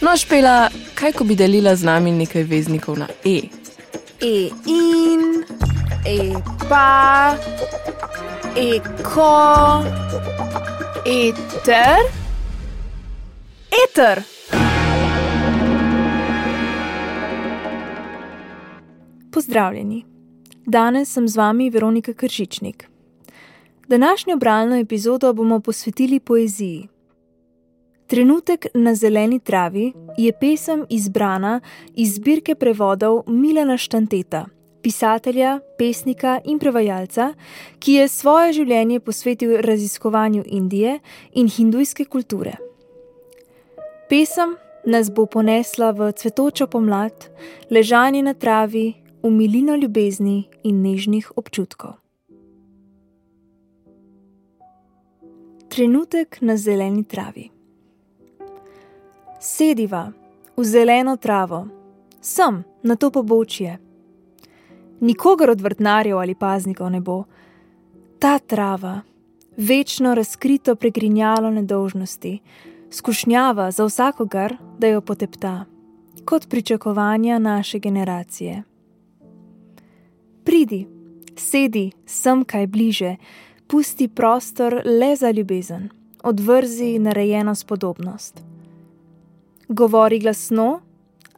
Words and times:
No, 0.00 0.16
špela, 0.16 0.70
kaj 0.94 1.12
ko 1.12 1.24
bi 1.24 1.36
delila 1.36 1.76
z 1.76 1.84
nami 1.84 2.10
nekaj 2.12 2.42
veznikov 2.42 2.98
na 2.98 3.08
E? 3.24 3.48
E 4.20 4.50
in, 4.66 5.44
e 6.06 6.34
pa, 6.68 7.36
e 8.56 8.80
ko, 9.02 9.84
e 11.06 11.32
ter, 11.64 12.04
eter. 13.84 14.22
Pozdravljeni. 19.30 20.04
Danes 20.66 21.12
sem 21.12 21.28
z 21.28 21.36
vami 21.36 21.70
Veronika 21.70 22.12
Kržičnik. 22.12 22.88
Današnjo 23.88 24.36
bralno 24.36 24.76
epizodo 24.76 25.32
bomo 25.32 25.60
posvetili 25.60 26.20
poeziji. 26.20 26.88
Trenutek 28.14 28.66
na 28.74 28.94
zeleni 28.94 29.40
travi 29.40 29.92
je 30.16 30.32
pesem 30.40 30.84
izbrana 30.90 31.60
iz 31.94 32.14
zbirke 32.14 32.54
prevodov 32.54 33.22
Milena 33.26 33.74
Štanteta, 33.76 34.44
pisatelja, 34.82 35.58
pesnika 35.78 36.36
in 36.44 36.60
prevajalca, 36.62 37.32
ki 37.78 37.92
je 37.92 38.04
svoje 38.08 38.52
življenje 38.52 39.00
posvetil 39.00 39.56
raziskovanju 39.66 40.44
Indije 40.46 41.00
in 41.34 41.48
hindujske 41.50 42.04
kulture. 42.04 42.52
Pesem 44.08 44.54
nas 44.86 45.10
bo 45.10 45.26
ponesla 45.26 45.90
v 45.90 46.12
cvetočo 46.12 46.68
pomlad, 46.70 47.26
ležanje 47.70 48.22
na 48.22 48.34
travi, 48.34 48.92
v 49.24 49.30
milino 49.30 49.74
ljubezni 49.74 50.44
in 50.62 50.84
nežnih 50.86 51.32
občutkov. 51.34 51.98
Trenutek 55.68 56.38
na 56.40 56.56
zeleni 56.56 57.02
travi. 57.02 57.53
Sediva 59.44 60.08
v 60.56 60.64
zeleno 60.64 61.16
travo, 61.16 61.66
sem 62.20 62.64
na 62.82 62.96
to 62.96 63.10
pobočje. 63.10 63.78
Nikogar 65.00 65.50
od 65.50 65.60
vrtnarjev 65.60 66.18
ali 66.18 66.34
paznikov 66.34 66.90
ne 66.90 67.00
bo. 67.00 67.24
Ta 68.18 68.38
trava, 68.38 69.00
večno 69.56 70.14
razkrito 70.14 70.74
pregrinjalo 70.76 71.50
nedolžnosti, 71.50 72.38
skušnjava 72.90 73.70
za 73.70 73.84
vsakogar, 73.84 74.56
da 74.78 74.88
jo 74.88 75.00
potepta, 75.00 75.64
kot 76.24 76.48
pričakovanja 76.48 77.38
naše 77.38 77.78
generacije. 77.78 78.62
Pridi, 80.44 80.86
sedi 81.36 81.90
sem 82.06 82.44
kaj 82.44 82.66
bliže, 82.66 83.16
pusti 83.66 84.08
prostor 84.08 84.80
le 84.84 85.16
za 85.16 85.30
ljubezen, 85.30 85.88
odvrzi 86.22 86.98
narejeno 86.98 87.54
spodobnost. 87.54 88.53
Govori 89.68 90.18
glasno 90.18 90.80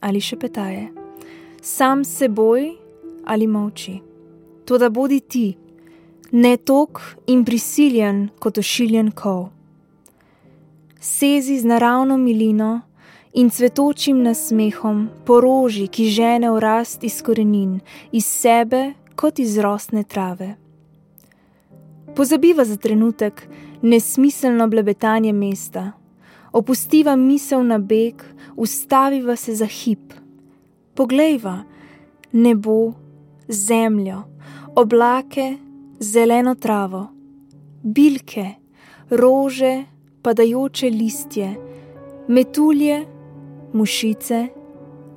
ali 0.01 0.21
še 0.21 0.37
petaje, 0.37 0.89
sam 1.63 2.05
seboj 2.05 2.73
ali 3.27 3.47
molči. 3.47 4.01
To 4.67 4.79
da 4.79 4.91
bodi 4.91 5.21
ti, 5.21 5.47
ne 6.33 6.57
tok 6.57 7.01
in 7.27 7.45
prisiljen 7.45 8.29
kot 8.43 8.59
ošiljen 8.59 9.13
kov. 9.15 9.49
Sezi 11.01 11.59
z 11.59 11.65
naravno 11.71 12.17
milino 12.17 12.81
in 13.33 13.51
cvetočim 13.51 14.23
nasmehom 14.23 15.09
po 15.25 15.41
roži, 15.41 15.87
ki 15.87 16.09
žene 16.11 16.51
v 16.51 16.61
rast 16.61 17.05
iz 17.05 17.21
korenin, 17.23 17.79
iz 18.13 18.27
sebe 18.27 18.95
kot 19.15 19.39
iz 19.39 19.59
rosne 19.59 20.03
trave. 20.03 20.57
Pozabiva 22.17 22.65
za 22.65 22.77
trenutek 22.77 23.47
nesmiselno 23.83 24.67
blebetanje 24.69 25.33
mesta, 25.33 25.93
opustiva 26.57 27.17
misel 27.17 27.65
na 27.69 27.79
beg, 27.79 28.23
ustaviva 28.57 29.37
se 29.37 29.55
za 29.55 29.67
hip. 29.67 30.15
Poglejva 30.95 31.65
nebo, 32.33 32.93
zemljo, 33.49 34.23
oblake, 34.75 35.57
zeleno 36.01 36.55
travo, 36.55 37.07
bilke, 37.83 38.47
rože, 39.11 39.85
padajoče 40.23 40.91
listje, 40.91 41.55
metulje, 42.29 43.05
mušice, 43.73 44.47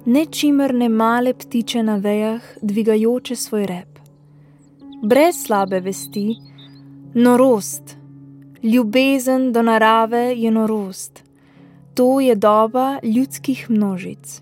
nečimrne 0.06 0.90
male 0.90 1.34
ptiče 1.34 1.84
na 1.84 1.96
vejah, 1.96 2.44
dvigajoče 2.62 3.36
svoj 3.36 3.66
rep. 3.66 4.00
Brez 5.04 5.40
slabe 5.46 5.80
vesti, 5.80 6.36
norost, 7.14 7.98
ljubezen 8.64 9.52
do 9.52 9.62
narave 9.62 10.36
je 10.36 10.52
norost. 10.52 11.29
To 12.00 12.20
je 12.20 12.36
doba 12.36 13.00
ljudskih 13.04 13.70
množic. 13.70 14.42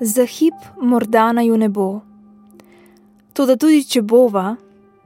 Za 0.00 0.26
hip 0.26 0.54
morda 0.80 1.32
naju 1.32 1.56
ne 1.56 1.68
bo. 1.68 2.00
Toda 3.32 3.56
tudi 3.56 3.84
če 3.84 4.02
bova, 4.02 4.56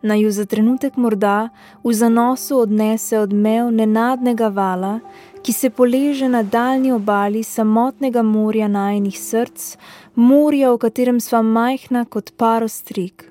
naju 0.03 0.33
za 0.33 0.45
trenutek 0.45 0.97
morda 0.97 1.49
v 1.85 1.93
zanosu 1.95 2.59
odnese 2.59 3.21
odmev 3.21 3.71
nenadnega 3.71 4.49
vala, 4.49 4.99
ki 5.43 5.53
se 5.53 5.71
poleže 5.71 6.29
na 6.29 6.43
daljni 6.43 6.91
obali 6.93 7.43
samotnega 7.43 8.23
morja 8.23 8.69
najnih 8.69 9.21
src, 9.21 9.77
morja, 10.15 10.73
v 10.73 10.83
katerem 10.83 11.21
sva 11.21 11.43
majhna 11.47 12.05
kot 12.11 12.33
paro 12.37 12.69
strik. 12.69 13.31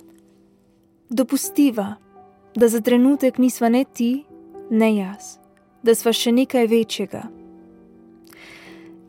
Dopustiva, 1.10 1.96
da 2.56 2.68
za 2.68 2.80
trenutek 2.80 3.44
nisva 3.44 3.70
ne 3.70 3.84
ti, 3.94 4.24
ne 4.70 4.96
jaz, 4.96 5.36
da 5.84 5.96
sva 5.96 6.16
še 6.16 6.32
nekaj 6.32 6.68
večjega. 6.68 7.37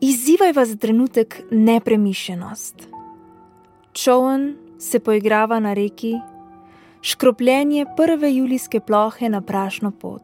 Izzivajva 0.01 0.65
za 0.65 0.75
trenutek 0.75 1.41
nepremišljenost. 1.51 2.87
Čovn 3.93 4.55
se 4.79 4.99
poigrava 4.99 5.59
na 5.59 5.73
reki, 5.73 6.13
škropljenje 7.01 7.85
prve 7.97 8.35
julijske 8.35 8.79
plohe 8.79 9.29
na 9.29 9.41
prašno 9.41 9.91
pot. 9.91 10.21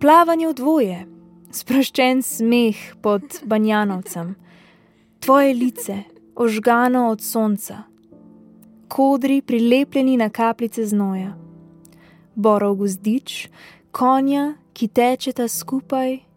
Plavanje 0.00 0.48
v 0.48 0.54
dvoje 0.54 1.06
sproščen 1.50 2.22
smeh 2.22 2.76
pod 3.02 3.22
banjanovcem, 3.44 4.34
tvoje 5.20 5.54
lice, 5.54 6.02
ožgano 6.34 7.08
od 7.10 7.22
sonca, 7.22 7.82
kodri 8.88 9.42
prilepljeni 9.42 10.16
na 10.16 10.30
kapljice 10.30 10.86
znoja, 10.86 11.36
borov 12.34 12.74
gozdič, 12.74 13.48
konja, 13.90 14.54
ki 14.72 14.88
tečeta 14.88 15.48
skupaj, 15.48 16.27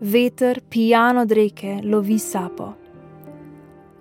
veter 0.00 0.60
pijan 0.70 1.18
od 1.18 1.32
reke 1.32 1.80
lovi 1.84 2.18
sapo. 2.18 2.72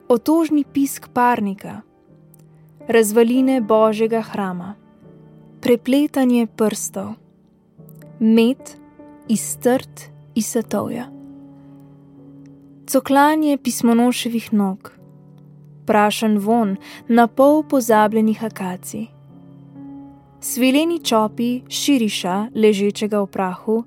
Otožni 0.08 0.64
pisk 0.74 1.08
parnika, 1.14 1.82
razvaline 2.88 3.62
božjega 3.62 4.22
hrama, 4.22 4.76
prepletanje 5.62 6.48
prstov, 6.48 7.14
med, 8.20 8.58
iztrt 9.28 10.10
iz 10.36 10.48
svetovja. 10.48 11.10
Coklanje 12.88 13.58
pismonoševih 13.58 14.54
nog, 14.54 14.92
prašen 15.86 16.38
von 16.38 16.78
na 17.08 17.28
pol 17.28 17.64
pozabljenih 17.64 18.44
akacij, 18.44 19.08
svileni 20.42 21.00
čopi 21.00 21.62
širiša 21.70 22.50
ležečega 22.54 23.22
v 23.22 23.28
prahu, 23.28 23.84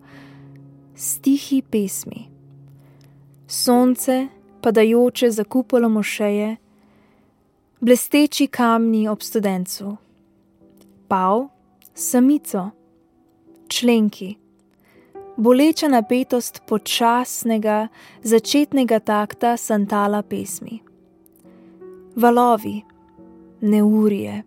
stihi 0.99 1.63
pesmi, 1.63 2.27
sonce 3.47 4.27
padajoče 4.61 5.31
za 5.31 5.45
kupolom 5.45 5.97
ošeje, 5.97 6.57
blesteči 7.81 8.47
kamni 8.47 9.09
ob 9.09 9.23
studencu, 9.23 9.97
pav, 11.09 11.47
samico, 11.95 12.71
členki 13.69 14.35
boleča 15.39 15.89
napetost 15.89 16.63
počasnega 16.67 17.89
začetnega 18.23 18.99
takta 18.99 19.57
santala 19.57 20.23
pesmi. 20.23 20.81
Valovi, 22.17 22.83
neurije, 23.61 24.43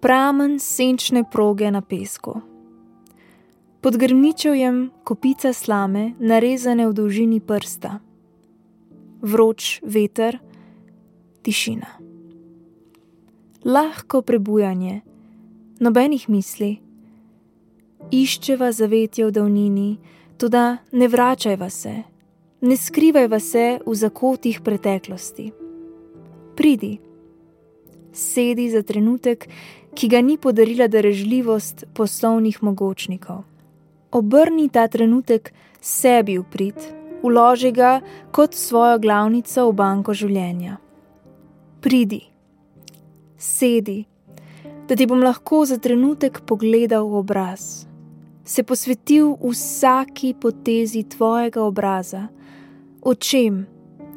pramen 0.00 0.58
senčne 0.60 1.24
proge 1.32 1.70
na 1.70 1.80
pesku. 1.80 2.51
Pod 3.82 3.96
grmičevjem 3.96 4.90
kopica 5.04 5.52
slame, 5.52 6.12
narezane 6.18 6.86
v 6.86 6.92
dolžini 6.94 7.40
prsta, 7.40 7.98
vroč 9.22 9.80
veter, 9.82 10.38
tišina. 11.42 11.88
Lahko 13.64 14.22
prebujanje, 14.22 15.00
nobenih 15.82 16.28
misli 16.30 16.78
iščeva 18.10 18.70
zavetje 18.70 19.26
v 19.26 19.34
davnini, 19.34 19.90
tudi 20.38 20.64
ne 20.92 21.08
vračajva 21.08 21.70
se, 21.70 21.94
ne 22.60 22.76
skrivajva 22.76 23.40
se 23.40 23.66
v 23.86 23.94
zakotih 23.94 24.60
preteklosti. 24.62 25.50
Pridi, 26.54 26.98
sedi 28.12 28.70
za 28.70 28.82
trenutek, 28.82 29.48
ki 29.94 30.08
ga 30.08 30.20
ni 30.22 30.38
podarila 30.38 30.86
darežljivost 30.88 31.84
poslovnih 31.94 32.62
mogočnikov. 32.62 33.50
Obrni 34.12 34.68
ta 34.68 34.88
trenutek 34.88 35.52
sebi 35.80 36.36
v 36.38 36.44
prid, 36.44 36.76
uloži 37.24 37.70
ga 37.72 38.00
kot 38.30 38.54
svojo 38.54 38.98
glavnico 39.00 39.64
v 39.70 39.72
banko 39.72 40.12
življenja. 40.12 40.76
Pridi, 41.80 42.20
sedi, 43.40 44.02
da 44.88 44.98
ti 44.98 45.06
bom 45.08 45.22
lahko 45.24 45.62
za 45.64 45.78
trenutek 45.80 46.42
pogledal 46.44 47.08
v 47.08 47.22
obraz, 47.22 47.86
se 48.44 48.62
posvetil 48.62 49.32
vsaki 49.40 50.34
potezi 50.36 51.06
tvojega 51.08 51.62
obraza, 51.64 52.26
očem, 53.00 53.64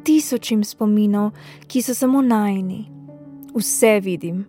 tisočim 0.04 0.60
spominov, 0.60 1.32
ki 1.66 1.82
so 1.82 1.96
samo 1.96 2.20
najni. 2.20 2.84
Vse 3.56 3.96
vidim 4.04 4.44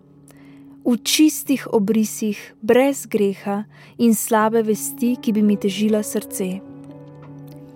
v 0.88 0.96
čistih 1.04 1.66
obrisih, 1.72 2.54
brez 2.62 3.06
greha 3.06 3.64
in 3.98 4.14
slabe 4.14 4.62
vesti, 4.64 5.16
ki 5.20 5.32
bi 5.32 5.42
mi 5.42 5.56
težila 5.60 6.00
srce. 6.02 6.46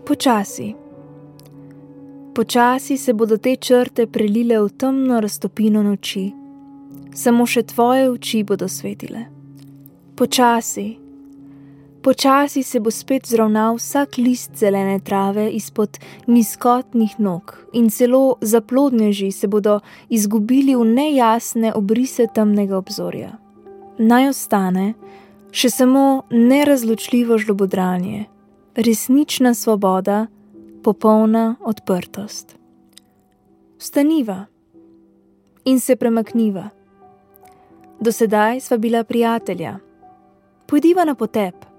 Počasi. 0.09 0.73
Počasi 2.35 2.97
se 2.97 3.12
bodo 3.12 3.37
te 3.37 3.56
črte 3.56 4.06
prelile 4.06 4.56
v 4.62 4.70
temno 4.81 5.20
raztopino 5.20 5.82
noči, 5.85 6.31
samo 7.12 7.44
še 7.47 7.67
tvoje 7.69 8.09
oči 8.09 8.41
bodo 8.49 8.69
svetile. 8.69 9.26
Počasi, 10.17 10.87
počasi 12.02 12.62
se 12.62 12.81
bo 12.81 12.90
spet 12.90 13.26
zravnal 13.26 13.76
vsak 13.76 14.16
list 14.19 14.56
zelene 14.56 14.99
trave 15.00 15.50
izpod 15.50 15.99
nizkotnih 16.26 17.14
nog, 17.19 17.56
in 17.72 17.90
celo 17.90 18.37
zaplodneži 18.40 19.32
se 19.32 19.49
bodo 19.49 19.81
izgubili 20.08 20.75
v 20.76 20.84
nejasne 20.84 21.72
obrise 21.75 22.26
temnega 22.34 22.76
obzorja. 22.76 23.31
Naj 23.99 24.28
ostane 24.28 24.94
še 25.52 25.70
samo 25.70 26.22
nerazločljivo 26.31 27.38
žlobodranje, 27.38 28.25
resnična 28.75 29.54
svoboda, 29.54 30.26
popolna 30.82 31.56
odprtost. 31.60 32.56
Vstaniva 33.78 34.46
in 35.64 35.81
se 35.81 35.96
premakniva. 35.96 36.70
Do 38.00 38.12
sedaj 38.12 38.60
sva 38.60 38.76
bila 38.76 39.04
prijatelja. 39.04 39.76
Pojdiva 40.66 41.04
na 41.04 41.14
potep. 41.14 41.72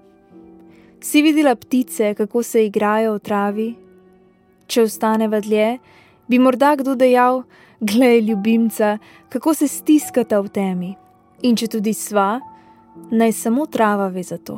Si 1.04 1.22
videla 1.22 1.54
ptice, 1.54 2.14
kako 2.14 2.42
se 2.42 2.66
igrajo 2.66 3.14
v 3.14 3.20
travi? 3.20 3.66
Če 4.66 4.86
ostaneva 4.86 5.36
dlje, 5.44 5.78
bi 6.32 6.38
morda 6.40 6.70
kdo 6.80 6.94
dejal: 6.96 7.42
Glej, 7.80 8.22
ljubimca, 8.24 8.96
kako 9.28 9.52
se 9.54 9.68
stiskata 9.68 10.40
v 10.40 10.48
temi. 10.48 10.94
In 11.44 11.58
če 11.60 11.68
tudi 11.74 11.92
sva, 11.92 12.40
naj 13.12 13.34
samo 13.36 13.66
trava 13.66 14.06
ve 14.08 14.22
za 14.24 14.38
to. 14.40 14.56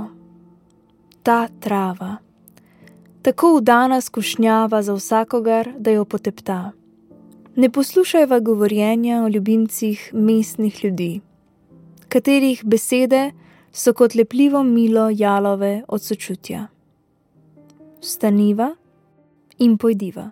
Ta 1.26 1.48
trava, 1.60 2.12
tako 3.26 3.56
vdana 3.56 3.99
skušnjava 4.00 4.82
za 4.87 4.94
vsakogar, 4.94 5.72
da 5.78 5.90
jo 5.90 6.04
potepta. 6.04 6.70
Ne 7.56 7.70
poslušajva 7.70 8.38
govorjenja 8.38 9.25
o 9.25 9.28
ljubimcih 9.28 10.10
mestnih 10.14 10.84
ljudi, 10.84 11.20
katerih 12.08 12.62
besede 12.64 13.32
so 13.76 13.93
kot 13.93 14.14
lepljivo 14.14 14.62
milo 14.62 15.11
jalove 15.14 15.82
od 15.88 16.02
sočutja. 16.02 16.67
Staniva 18.00 18.75
in 19.58 19.78
pojdiva. 19.78 20.31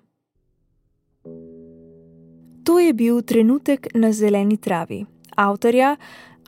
To 2.65 2.81
je 2.81 2.93
bil 2.93 3.23
trenutek 3.23 3.87
na 3.95 4.13
zeleni 4.13 4.57
travi, 4.57 5.05
avtorja 5.37 5.97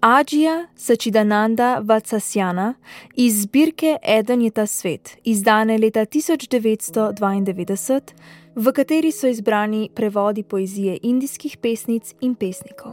Ađija 0.00 0.66
Sačidananda 0.76 1.80
Vatsasjana 1.84 2.74
iz 3.14 3.42
zbirke 3.42 3.96
Eden 4.02 4.42
je 4.42 4.50
ta 4.50 4.66
svet, 4.66 5.16
izdane 5.24 5.78
leta 5.78 6.00
1992, 6.00 8.00
v 8.54 8.72
kateri 8.72 9.12
so 9.12 9.26
izbrani 9.26 9.90
prevodi 9.94 10.42
poezije 10.42 10.98
indijskih 11.02 11.56
pesnic 11.56 12.14
in 12.20 12.34
pesnikov. 12.34 12.92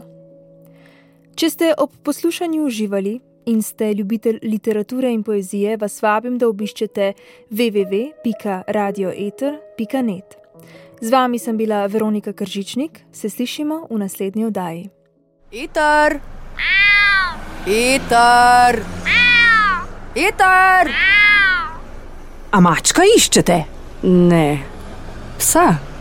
Če 1.34 1.50
ste 1.50 1.74
ob 1.78 1.90
poslušanju 2.02 2.66
uživali, 2.66 3.20
in 3.46 3.62
ste 3.62 3.94
ljubitelj 3.94 4.38
literature 4.42 5.12
in 5.12 5.22
poezije, 5.22 5.76
vas 5.76 6.02
vabim, 6.02 6.38
da 6.38 6.48
obiščete 6.48 7.12
www.radioeter.net. 7.50 10.36
Z 11.00 11.10
vami 11.10 11.38
sem 11.38 11.56
bila 11.56 11.86
Veronika 11.86 12.32
Kržičnik, 12.32 13.00
se 13.12 13.30
slišimo 13.30 13.86
v 13.90 13.98
naslednji 13.98 14.44
oddaji. 14.44 14.90
Iter! 15.52 16.20
Iter! 17.66 18.82
Iter! 20.14 20.90
A 22.50 22.60
mačka 22.60 23.02
iščete? 23.16 23.64
Ne, 24.04 24.58
psa. 25.38 25.93